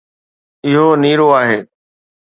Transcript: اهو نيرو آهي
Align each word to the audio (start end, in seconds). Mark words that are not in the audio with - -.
اهو 0.67 0.87
نيرو 1.01 1.27
آهي 1.41 1.59